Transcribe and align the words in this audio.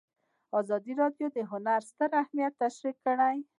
ازادي 0.59 0.93
راډیو 1.01 1.27
د 1.33 1.37
هنر 1.51 1.79
ستر 1.89 2.09
اهميت 2.21 2.53
تشریح 2.63 2.95
کړی. 3.05 3.37